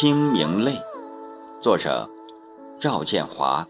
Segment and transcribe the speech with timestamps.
[0.02, 0.72] 《清明泪》，
[1.60, 2.08] 作者
[2.80, 3.68] 赵建华。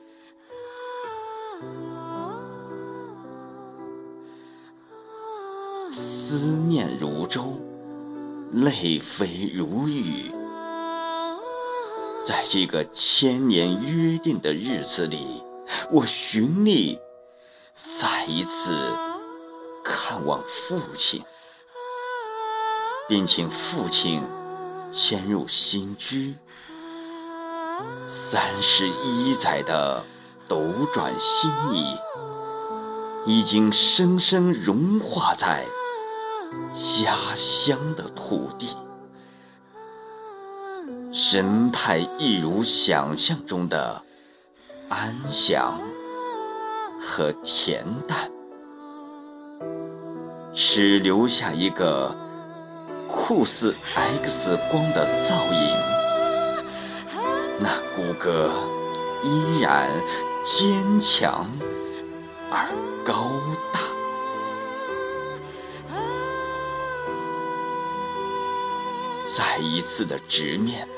[5.91, 6.37] 思
[6.69, 7.61] 念如舟，
[8.53, 10.30] 泪飞如雨。
[12.25, 15.42] 在这个千年约定的日子里，
[15.91, 16.97] 我寻你，
[17.75, 18.97] 再一次
[19.83, 21.25] 看望父亲，
[23.09, 24.23] 并请父亲。
[24.91, 26.35] 迁入新居，
[28.07, 30.05] 三十一载的
[30.48, 30.61] 斗
[30.93, 31.97] 转星移，
[33.25, 35.65] 已经深深融化在
[36.73, 38.77] 家乡的土地，
[41.12, 44.03] 神态一如想象中的
[44.89, 45.81] 安详
[47.01, 48.29] 和恬淡，
[50.53, 52.30] 只留下一个。
[53.31, 55.77] 酷似 X 光的造影，
[57.61, 58.50] 那骨骼
[59.23, 59.89] 依然
[60.42, 61.48] 坚强
[62.51, 62.67] 而
[63.05, 63.31] 高
[63.73, 63.78] 大。
[69.25, 70.89] 再一次的直面，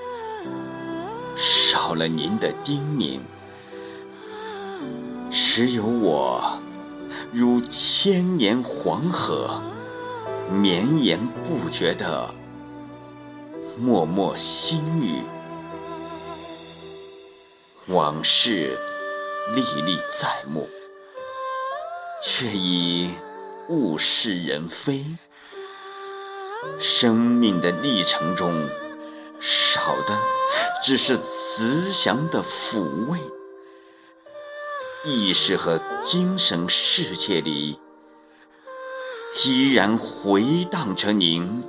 [1.37, 3.21] 少了您的叮咛，
[5.31, 6.59] 只有我
[7.31, 9.63] 如千年黄河。
[10.53, 12.35] 绵延不绝的
[13.79, 15.23] 默默心语，
[17.87, 18.79] 往事
[19.55, 20.69] 历历在目，
[22.23, 23.11] 却已
[23.71, 25.07] 物是人非。
[26.79, 28.69] 生命的历程中，
[29.41, 30.19] 少的
[30.83, 33.19] 只是慈祥的抚慰，
[35.03, 37.81] 意识和精神世界里。
[39.35, 41.65] 依然回荡着您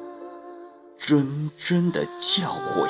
[0.99, 2.89] 谆谆的教诲，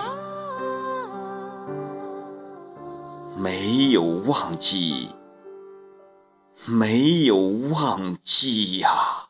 [3.38, 5.10] 没有忘记，
[6.66, 9.30] 没有忘记呀，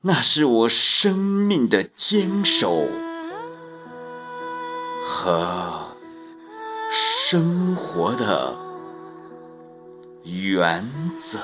[0.00, 2.88] 那是我生命的坚守
[5.04, 5.90] 和
[6.90, 8.56] 生活的
[10.24, 11.38] 原则。